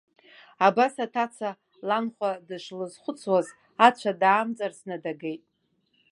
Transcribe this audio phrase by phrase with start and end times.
[0.67, 1.49] Абас аҭаца
[1.87, 3.47] ланхәа дышлызхәыцуаз
[3.85, 5.43] ацәа даамҵарсны дагеит.